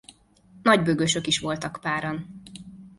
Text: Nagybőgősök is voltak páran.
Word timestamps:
Nagybőgősök 0.61 1.27
is 1.27 1.39
voltak 1.39 1.77
páran. 1.81 2.41